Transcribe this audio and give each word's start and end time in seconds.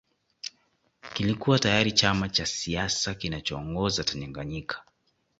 Kilikuwa 1.13 1.59
tayari 1.59 1.91
chama 1.91 2.29
cha 2.29 2.45
siasa 2.45 3.13
kinachoongoza 3.13 4.03
Tanganyika 4.03 4.83